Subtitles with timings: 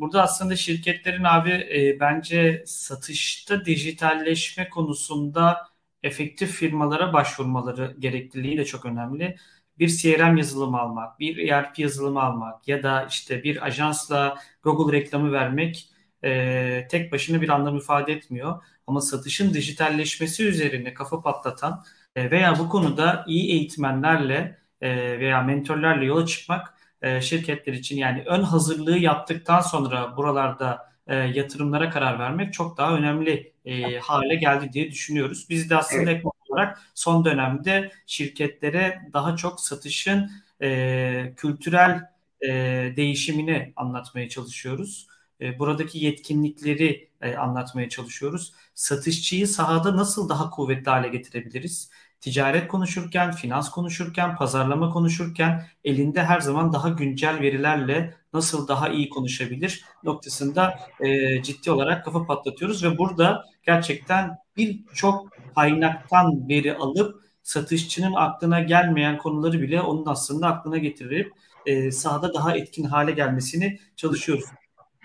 [0.00, 5.68] burada aslında şirketlerin abi e, bence satışta dijitalleşme konusunda
[6.02, 9.36] efektif firmalara başvurmaları gerekliliği de çok önemli.
[9.78, 15.32] Bir CRM yazılımı almak, bir ERP yazılımı almak ya da işte bir ajansla Google reklamı
[15.32, 15.88] vermek
[16.24, 18.62] e, tek başına bir anlam ifade etmiyor.
[18.86, 21.84] Ama satışın dijitalleşmesi üzerine kafa patlatan
[22.16, 28.22] e, veya bu konuda iyi eğitmenlerle e, veya mentorlarla yola çıkmak e, şirketler için yani
[28.26, 34.72] ön hazırlığı yaptıktan sonra buralarda e, yatırımlara karar vermek çok daha önemli e, hale geldi
[34.72, 35.46] diye düşünüyoruz.
[35.50, 36.24] Biz de aslında evet.
[36.48, 40.30] olarak son dönemde şirketlere daha çok satışın
[40.62, 42.00] e, kültürel
[42.40, 42.48] e,
[42.96, 45.06] değişimini anlatmaya çalışıyoruz.
[45.40, 48.52] E, buradaki yetkinlikleri e, anlatmaya çalışıyoruz.
[48.74, 51.90] Satışçıyı sahada nasıl daha kuvvetli hale getirebiliriz?
[52.20, 59.08] Ticaret konuşurken, finans konuşurken, pazarlama konuşurken elinde her zaman daha güncel verilerle nasıl daha iyi
[59.08, 68.14] konuşabilir noktasında e, ciddi olarak kafa patlatıyoruz ve burada gerçekten birçok kaynaktan veri alıp satışçının
[68.14, 71.32] aklına gelmeyen konuları bile onun aslında aklına getirip
[71.66, 74.44] e, sahada daha etkin hale gelmesini çalışıyoruz.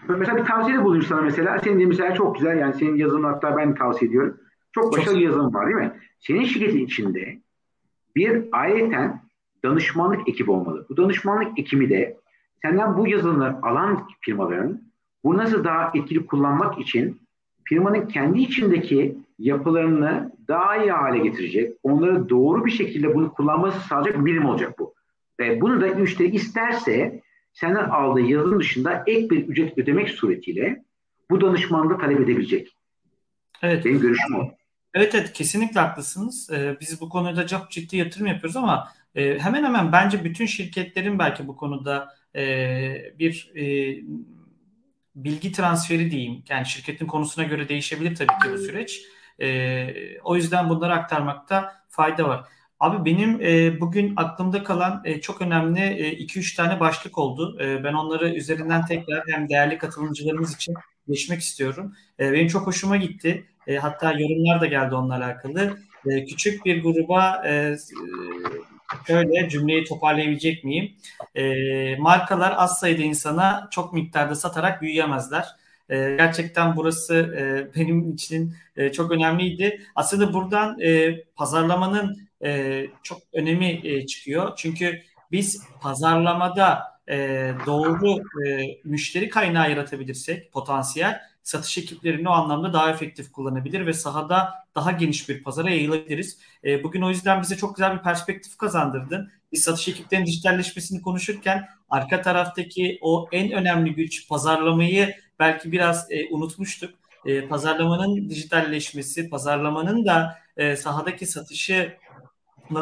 [0.09, 1.59] Mesela bir tavsiyede bulunayım sana mesela.
[1.59, 4.38] Senin de mesela çok güzel yani senin yazımını hatta ben tavsiye ediyorum.
[4.75, 5.91] Çok başarılı bir yazım var değil mi?
[6.19, 7.39] Senin şirketin içinde
[8.15, 9.19] bir ayrıca
[9.63, 10.85] danışmanlık ekibi olmalı.
[10.89, 12.17] Bu danışmanlık ekibi de
[12.61, 14.81] senden bu yazılımları alan firmaların
[15.23, 17.21] bu nasıl daha etkili kullanmak için
[17.63, 24.19] firmanın kendi içindeki yapılarını daha iyi hale getirecek, onları doğru bir şekilde bunu kullanması sağlayacak
[24.19, 24.93] bir birim olacak bu.
[25.39, 27.21] Ve bunu da müşteri isterse
[27.53, 30.83] senden aldığı yazılım dışında ek bir ücret ödemek suretiyle
[31.31, 32.75] bu danışmanlığı talep edebilecek.
[33.61, 33.85] Evet.
[33.85, 34.51] Benim görüşüm o.
[34.95, 36.49] Evet evet kesinlikle haklısınız.
[36.51, 41.19] Ee, biz bu konuda çok ciddi yatırım yapıyoruz ama e, hemen hemen bence bütün şirketlerin
[41.19, 42.43] belki bu konuda e,
[43.19, 43.63] bir e,
[45.15, 46.43] bilgi transferi diyeyim.
[46.49, 49.02] Yani şirketin konusuna göre değişebilir tabii ki bu süreç.
[49.41, 52.45] E, o yüzden bunları aktarmakta fayda var.
[52.80, 57.58] Abi benim e, bugün aklımda kalan e, çok önemli 2-3 e, tane başlık oldu.
[57.61, 60.73] E, ben onları üzerinden tekrar hem değerli katılımcılarımız için
[61.08, 61.95] geçmek istiyorum.
[62.20, 63.45] E, benim çok hoşuma gitti.
[63.67, 65.77] E, hatta yorumlar da geldi onunla alakalı.
[66.05, 67.76] E, küçük bir gruba e,
[69.08, 70.95] şöyle cümleyi toparlayabilecek miyim?
[71.36, 75.45] E, markalar az sayıda insana çok miktarda satarak büyüyemezler.
[75.89, 79.82] E, gerçekten burası e, benim için e, çok önemliydi.
[79.95, 84.54] Aslında buradan e, pazarlamanın e, çok önemi e, çıkıyor.
[84.55, 85.02] Çünkü
[85.32, 88.17] biz pazarlamada e, doğru
[88.48, 94.92] e, müşteri kaynağı yaratabilirsek potansiyel satış ekiplerini o anlamda daha efektif kullanabilir ve sahada daha
[94.92, 96.39] geniş bir pazara yayılabiliriz.
[96.64, 99.32] E, bugün o yüzden bize çok güzel bir perspektif kazandırdın.
[99.52, 106.30] Biz satış ekiplerinin dijitalleşmesini konuşurken arka taraftaki o en önemli güç pazarlamayı belki biraz e,
[106.30, 106.95] unutmuştuk.
[107.26, 111.98] E, pazarlamanın dijitalleşmesi, pazarlamanın da e, sahadaki satışı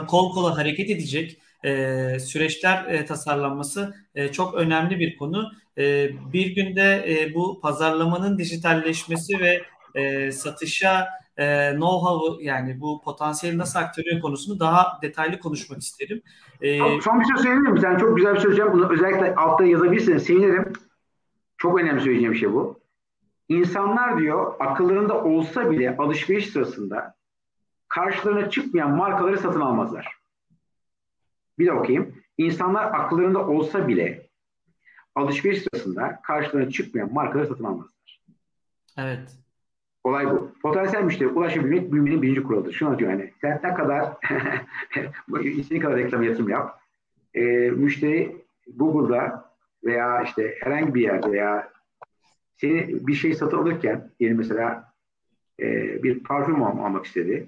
[0.07, 5.51] kol kola hareket edecek e, süreçler e, tasarlanması e, çok önemli bir konu.
[5.77, 9.61] E, bir günde e, bu pazarlamanın dijitalleşmesi ve
[9.95, 11.07] e, satışa
[11.37, 16.21] e, know-how yani bu potansiyeli nasıl aktarıyor konusunu daha detaylı konuşmak isterim.
[16.61, 17.81] E, son bir şey söyleyeyim mi?
[17.81, 18.73] Sen çok güzel bir şey söyleyeceğim.
[18.73, 20.23] Bunu özellikle altta yazabilirsiniz.
[20.23, 20.73] Sevinirim.
[21.57, 22.79] Çok önemli söyleyeceğim şey bu.
[23.49, 27.15] İnsanlar diyor akıllarında olsa bile alışveriş sırasında
[27.87, 30.22] karşılarına çıkmayan markaları satın almazlar.
[31.59, 32.15] Bir de okuyayım.
[32.37, 34.27] İnsanlar akıllarında olsa bile
[35.15, 38.21] alışveriş sırasında karşılarına çıkmayan markaları satın almazlar.
[38.97, 39.37] Evet.
[40.03, 40.51] Olay bu.
[40.61, 42.73] Potansiyel müşteri ulaşabilmek büyümenin birinci kuralıdır.
[42.73, 44.13] Şunu diyor hani sen ne kadar
[45.43, 46.79] istediğin kadar reklam yatırım yap.
[47.33, 47.41] E,
[47.71, 48.37] müşteri
[48.75, 49.53] Google'da
[49.83, 51.69] veya işte herhangi bir yerde veya
[52.57, 54.93] seni bir şey satın alırken diyelim mesela
[55.59, 55.63] e,
[56.03, 57.47] bir parfüm almak istedi.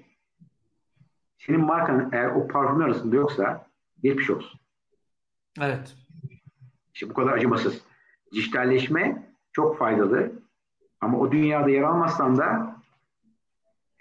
[1.38, 3.66] Senin markanın eğer o parfüm arasında yoksa
[4.02, 4.60] geçmiş olsun.
[5.60, 5.96] Evet.
[6.94, 7.82] İşte bu kadar acımasız.
[8.32, 10.32] Dijitalleşme çok faydalı
[11.00, 12.76] ama o dünyada yer almazsan da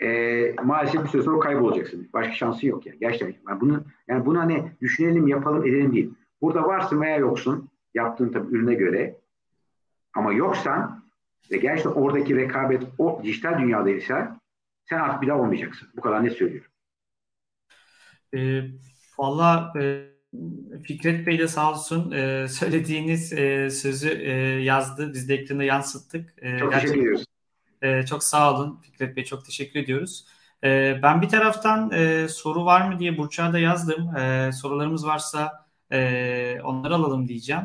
[0.02, 2.10] e, maalesef bir süre sonra kaybolacaksın.
[2.14, 3.00] Başka şansın yok yani.
[3.00, 3.52] Gerçekten.
[3.52, 6.14] Yani bunu, yani bunu hani düşünelim, yapalım, edelim değil.
[6.42, 7.70] Burada varsın veya yoksun.
[7.94, 9.16] Yaptığın tabii ürüne göre.
[10.14, 11.04] Ama yoksan
[11.52, 14.40] ve gerçekten oradaki rekabet o dijital dünyadaysa
[14.86, 15.88] sen artık bir daha olmayacaksın.
[15.96, 16.72] Bu kadar ne söylüyorum.
[18.36, 18.62] E,
[19.20, 20.06] Valla e,
[20.84, 24.32] Fikret Bey de sağ olsun e, söylediğiniz e, sözü e,
[24.64, 25.14] yazdı.
[25.14, 26.34] Biz de ekranda yansıttık.
[26.42, 27.26] E, çok teşekkür ediyoruz.
[27.82, 29.24] E, çok sağ olun Fikret Bey.
[29.24, 30.26] Çok teşekkür ediyoruz.
[30.64, 34.18] E, ben bir taraftan e, soru var mı diye Burçak'a da yazdım.
[34.18, 37.64] E, sorularımız varsa e, onları alalım diyeceğim.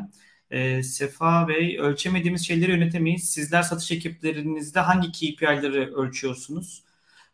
[0.51, 3.29] E, Sefa Bey, ölçemediğimiz şeyleri yönetemeyiz.
[3.29, 6.83] Sizler satış ekiplerinizde hangi KPI'leri ölçüyorsunuz?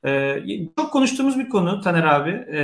[0.06, 0.40] E,
[0.78, 2.46] çok konuştuğumuz bir konu Taner abi.
[2.48, 2.60] E,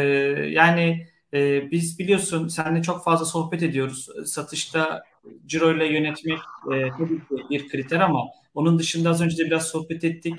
[0.50, 4.10] yani e, biz biliyorsun seninle çok fazla sohbet ediyoruz.
[4.26, 5.04] Satışta
[5.46, 6.40] ciro ile yönetmek
[6.74, 8.20] e, tabii ki bir kriter ama
[8.56, 10.36] onun dışında az önce de biraz sohbet ettik.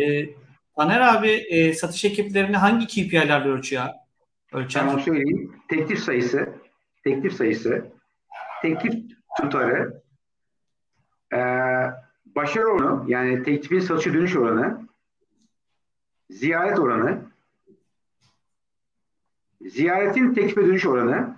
[0.00, 0.26] E,
[0.76, 3.84] Taner abi e, satış ekiplerini hangi KPI'lerle ölçüyor?
[4.52, 4.80] Ölçer.
[4.80, 5.52] Tamam söyleyeyim.
[5.68, 6.48] Teklif sayısı,
[7.04, 7.86] teklif sayısı,
[8.62, 8.94] teklif
[9.40, 10.02] tutarı,
[11.32, 11.38] e,
[12.26, 14.88] başarı oranı yani teklifin satışa dönüş oranı,
[16.30, 17.27] ziyaret oranı,
[19.60, 21.34] ziyaretin teklife dönüş oranı,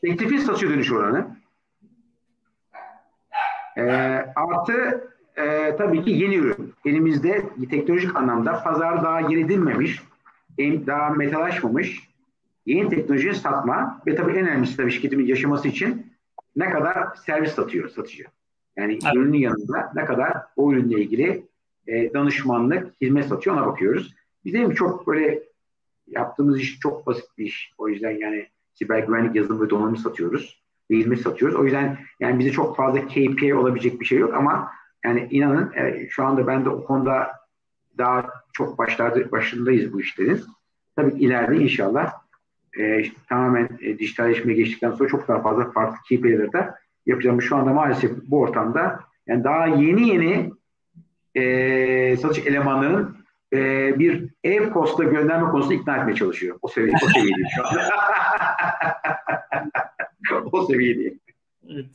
[0.00, 1.36] teklifin satışa dönüş oranı,
[3.76, 3.82] e,
[4.36, 6.74] artı e, tabii ki yeni ürün.
[6.84, 10.02] Elimizde teknolojik anlamda pazar daha yer edilmemiş,
[10.58, 12.08] daha metalaşmamış
[12.66, 16.12] yeni teknolojiyi satma ve tabii en önemlisi tabii şirketimin yaşaması için
[16.56, 18.24] ne kadar servis satıyor satıcı.
[18.76, 19.14] Yani evet.
[19.16, 21.46] ürünün yanında ne kadar o ürünle ilgili
[21.86, 24.14] e, danışmanlık, hizmet satıyor ona bakıyoruz.
[24.44, 25.42] Bizim çok böyle
[26.06, 27.72] yaptığımız iş çok basit bir iş.
[27.78, 31.56] O yüzden yani siber güvenlik yazılım ve donanımı satıyoruz ve satıyoruz.
[31.56, 34.70] O yüzden yani bize çok fazla KPI olabilecek bir şey yok ama
[35.04, 37.32] yani inanın e, şu anda ben de o konuda
[37.98, 40.40] daha çok başlarda, başındayız bu işlerin.
[40.96, 42.12] Tabii ileride inşallah
[42.78, 46.74] e, tamamen e, dijitalleşmeye geçtikten sonra çok daha fazla farklı KPI'leri de
[47.06, 47.42] yapacağım.
[47.42, 50.52] Şu anda maalesef bu ortamda yani daha yeni yeni
[51.34, 53.16] e, satış elemanlarının
[53.52, 53.58] e,
[53.98, 56.58] bir ev posta gönderme konusunda ikna etmeye çalışıyor.
[56.62, 57.90] O seviye, o seviyedeyim şu anda.
[60.52, 61.20] o seviyedeyim.
[61.70, 61.86] Evet.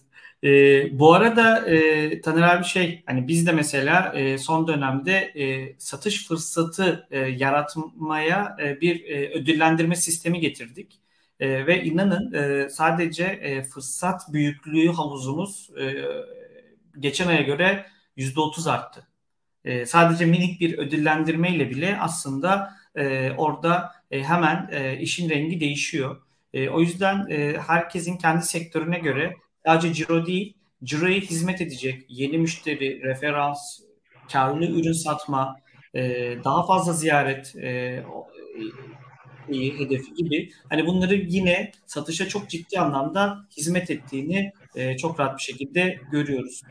[0.44, 5.76] E, bu arada e, Taner abi şey hani biz de mesela e, son dönemde e,
[5.80, 11.02] satış fırsatı e, yaratmaya e, bir e, ödüllendirme sistemi getirdik.
[11.40, 16.06] E, ve inanın e, sadece e, fırsat büyüklüğü havuzumuz e,
[17.00, 17.86] geçen aya göre
[18.18, 19.08] %30 arttı.
[19.66, 26.22] E, sadece minik bir ödüllendirmeyle bile aslında e, orada e, hemen e, işin rengi değişiyor.
[26.54, 29.36] E, o yüzden e, herkesin kendi sektörüne göre
[29.66, 30.54] sadece ciro değil,
[30.84, 33.80] ciroya hizmet edecek yeni müşteri, referans,
[34.32, 35.56] karlı ürün satma,
[35.96, 36.02] e,
[36.44, 38.04] daha fazla ziyaret e,
[39.50, 45.38] e, hedefi gibi hani bunları yine satışa çok ciddi anlamda hizmet ettiğini e, çok rahat
[45.38, 46.62] bir şekilde görüyoruz.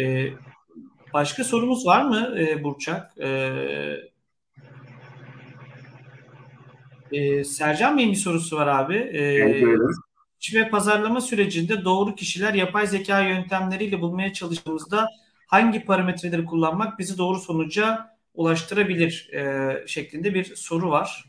[0.00, 0.28] E,
[1.14, 3.18] başka sorumuz var mı e, Burçak?
[3.18, 3.28] E,
[7.12, 8.94] e, Sercan Bey'in bir sorusu var abi.
[8.94, 9.64] E, evet,
[10.54, 15.08] ve pazarlama sürecinde doğru kişiler yapay zeka yöntemleriyle bulmaya çalıştığımızda
[15.46, 21.24] hangi parametreleri kullanmak bizi doğru sonuca ulaştırabilir e, şeklinde bir soru var.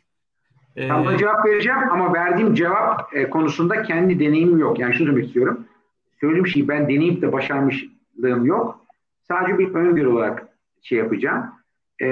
[0.76, 4.80] E, Tam da cevap vereceğim ama verdiğim cevap e, konusunda kendi deneyimim yok.
[4.80, 5.66] Yani şunu demek istiyorum.
[6.22, 8.79] Söylediğim şeyi ben deneyip de başarmışlığım yok.
[9.32, 10.48] Sadece bir öngörü olarak
[10.82, 11.46] şey yapacağım.
[12.02, 12.08] E,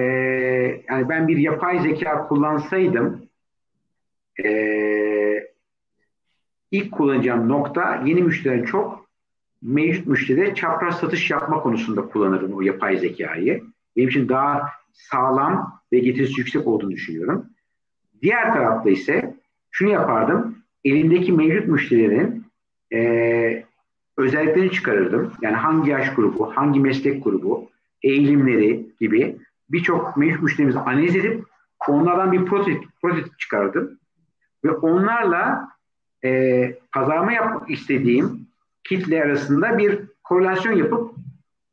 [0.89, 3.27] yani ben bir yapay zeka kullansaydım
[4.45, 5.47] e,
[6.71, 9.07] ilk kullanacağım nokta yeni müşteriden çok
[9.61, 13.63] mevcut müşteride çapraz satış yapma konusunda kullanırım o yapay zekayı.
[13.95, 17.45] Benim için daha sağlam ve getirisi yüksek olduğunu düşünüyorum.
[18.21, 19.35] Diğer tarafta ise
[19.71, 20.57] şunu yapardım.
[20.83, 22.45] Elindeki mevcut müşterilerin
[22.93, 23.66] e,
[24.17, 25.33] özelliklerini çıkarırdım.
[25.41, 27.69] Yani hangi yaş grubu, hangi meslek grubu,
[28.03, 29.37] eğilimleri gibi
[29.69, 31.43] birçok mevcut müşterimizi analiz edip
[31.87, 33.99] onlardan bir prototip, prototip çıkardım.
[34.63, 35.69] Ve onlarla
[36.23, 38.47] e, pazarlama yapmak istediğim
[38.83, 41.11] kitle arasında bir korelasyon yapıp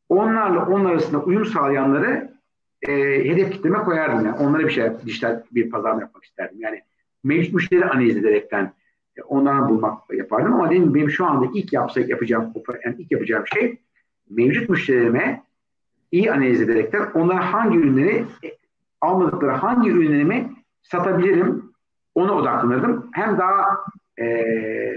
[0.09, 2.35] onlarla onun arasında uyum sağlayanları
[2.83, 2.93] e,
[3.25, 4.27] hedef kitleme koyardım.
[4.27, 6.57] Yani onlara bir şey dijital bir pazarlama yapmak isterdim.
[6.61, 6.83] Yani
[7.25, 8.73] mevcut müşteri analiz ederekten
[9.29, 12.53] onlardan bulmak yapardım ama dedim benim şu anda ilk yapsak yapacağım
[12.85, 13.79] yani ilk yapacağım şey
[14.31, 15.43] mevcut müşterilerime
[16.13, 18.57] iyi analiz ederekten onlara hangi ürünleri e,
[19.01, 20.53] almadıkları hangi ürünlerimi
[20.83, 21.75] satabilirim
[22.15, 23.11] ona odaklanırdım.
[23.13, 23.79] Hem daha
[24.21, 24.45] e,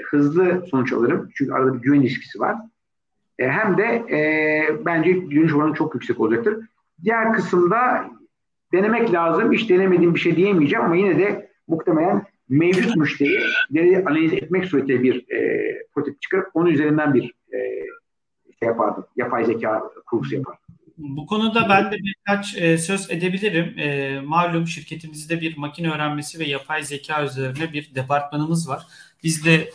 [0.06, 1.30] hızlı sonuç alırım.
[1.36, 2.56] Çünkü arada bir güven ilişkisi var.
[3.40, 6.58] E, hem de e, bence dönüş oranı çok yüksek olacaktır.
[7.04, 8.06] Diğer kısımda
[8.74, 9.52] denemek lazım.
[9.52, 15.32] Hiç denemediğim bir şey diyemeyeceğim ama yine de muhtemelen mevcut müşterileri analiz etmek suretiyle bir
[15.32, 17.60] e, prototip çıkarıp onun üzerinden bir e,
[18.60, 19.06] şey yapardım.
[19.16, 20.62] Yapay zeka kursu yapardım.
[20.98, 23.80] Bu konuda ben de birkaç e, söz edebilirim.
[23.80, 28.84] E, malum şirketimizde bir makine öğrenmesi ve yapay zeka üzerine bir departmanımız var.
[29.24, 29.70] Biz de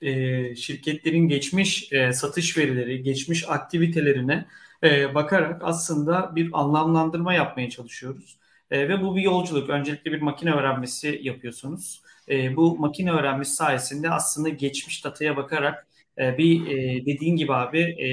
[0.00, 4.46] e, şirketlerin geçmiş e, satış verileri, geçmiş aktivitelerine
[4.82, 8.38] e, bakarak aslında bir anlamlandırma yapmaya çalışıyoruz.
[8.70, 9.70] E, ve bu bir yolculuk.
[9.70, 12.02] Öncelikle bir makine öğrenmesi yapıyorsunuz.
[12.28, 15.86] E, bu makine öğrenmesi sayesinde aslında geçmiş dataya bakarak
[16.18, 18.08] e, bir e, dediğin gibi abi e,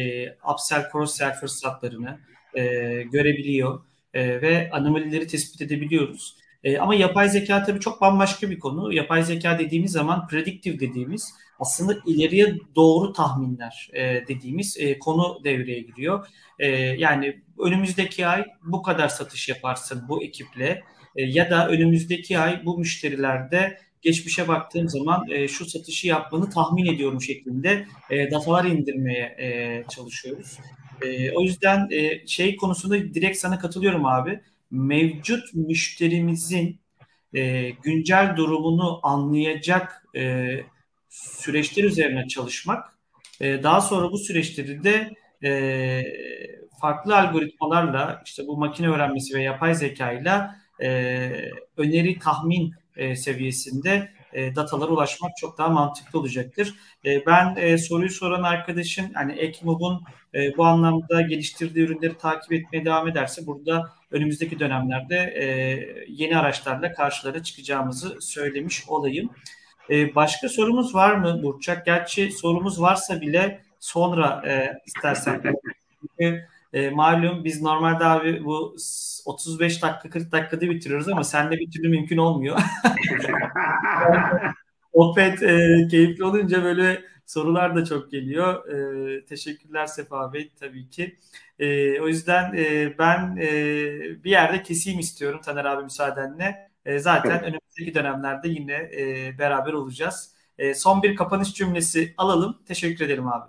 [0.54, 2.20] upsell cross-sell fırsatlarını
[2.54, 2.64] e,
[3.04, 3.82] görebiliyor
[4.14, 6.38] e, ve anomalileri tespit edebiliyoruz.
[6.64, 8.94] E, ama yapay zeka tabii çok bambaşka bir konu.
[8.94, 15.80] Yapay zeka dediğimiz zaman prediktif dediğimiz aslında ileriye doğru tahminler e, dediğimiz e, konu devreye
[15.80, 16.28] giriyor.
[16.60, 20.84] E, yani önümüzdeki ay bu kadar satış yaparsın bu ekiple
[21.16, 26.86] e, ya da önümüzdeki ay bu müşterilerde geçmişe baktığım zaman e, şu satışı yapmanı tahmin
[26.86, 30.58] ediyorum şeklinde e, datalar indirmeye e, çalışıyoruz.
[31.02, 34.42] E, o yüzden e, şey konusunda direkt sana katılıyorum abi.
[34.72, 36.80] Mevcut müşterimizin
[37.34, 40.48] e, güncel durumunu anlayacak e,
[41.10, 42.98] süreçler üzerine çalışmak,
[43.42, 45.14] e, daha sonra bu süreçleri de
[45.44, 46.04] e,
[46.82, 50.90] farklı algoritmalarla, işte bu makine öğrenmesi ve yapay zekayla e,
[51.78, 56.76] öneri tahmin e, seviyesinde e, datalara ulaşmak çok daha mantıklı olacaktır.
[57.06, 60.04] E, ben e, soruyu soran arkadaşın hani Ekmob'un
[60.36, 65.46] e, bu anlamda geliştirdiği ürünleri takip etmeye devam ederse burada önümüzdeki dönemlerde e,
[66.08, 69.30] yeni araçlarla karşılara çıkacağımızı söylemiş olayım.
[69.90, 71.86] E, başka sorumuz var mı Burçak?
[71.86, 75.42] Gerçi sorumuz varsa bile sonra e, istersen.
[76.02, 78.76] Çünkü e, malum biz normalde abi bu
[79.26, 82.60] 35 dakika 40 dakikada bitiriyoruz ama sende bir türlü mümkün olmuyor.
[84.94, 88.70] Opet e, keyifli olunca böyle sorular da çok geliyor.
[88.70, 91.18] E, teşekkürler Sefa Bey tabii ki.
[91.60, 93.52] E, o yüzden e, ben e,
[94.24, 96.72] bir yerde keseyim istiyorum Taner abi müsaadenle.
[96.86, 97.44] E, zaten evet.
[97.44, 100.32] önümüzdeki dönemlerde yine e, beraber olacağız.
[100.58, 102.58] E, son bir kapanış cümlesi alalım.
[102.68, 103.46] Teşekkür ederim abi.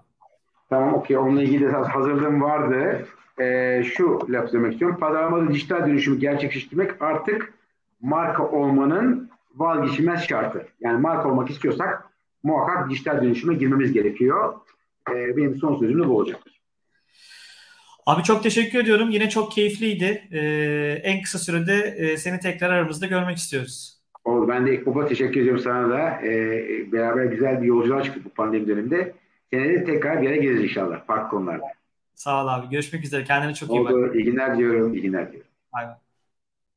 [0.70, 1.18] Tamam okey.
[1.18, 3.06] Onunla ilgili hazırlığım vardı.
[3.40, 4.96] Ee, şu laf söylemek istiyorum.
[5.00, 7.54] Pazarlamada dijital dönüşümü gerçekleştirmek artık
[8.00, 10.66] marka olmanın vazgeçilmez şartı.
[10.80, 12.04] Yani marka olmak istiyorsak
[12.42, 14.54] muhakkak dijital dönüşüme girmemiz gerekiyor.
[15.10, 16.40] Ee, benim son sözüm de bu olacak.
[18.06, 19.10] Abi çok teşekkür ediyorum.
[19.10, 20.28] Yine çok keyifliydi.
[20.32, 23.98] Ee, en kısa sürede e, seni tekrar aramızda görmek istiyoruz.
[24.24, 24.48] Oldu.
[24.48, 26.20] Ben de Ekbob'a teşekkür ediyorum sana da.
[26.22, 29.14] Ee, beraber güzel bir yolculuğa çıktık bu pandemi döneminde.
[29.50, 31.64] Senede tekrar bir yere geliriz inşallah farklı konularda.
[32.14, 32.69] Sağ ol abi.
[32.69, 33.25] Görüşmek üzere.
[33.25, 33.92] Kendine çok iyi bak.
[33.92, 34.14] Oldu.
[34.14, 34.95] İyi günler diyorum.
[34.95, 35.49] İyi günler diyorum.
[35.73, 35.97] Aynen.